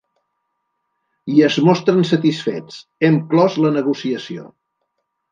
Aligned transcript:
I 1.33 1.35
es 1.47 1.57
mostren 1.67 1.99
satisfets: 2.11 2.79
Hem 3.09 3.19
clos 3.33 3.59
la 3.65 3.71
negociació. 3.77 4.47